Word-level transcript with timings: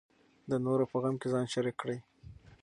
د 0.49 0.51
نورو 0.65 0.85
په 0.91 0.97
غم 1.01 1.15
کې 1.21 1.27
ځان 1.33 1.45
شریک 1.53 1.75
کړئ. 1.81 1.97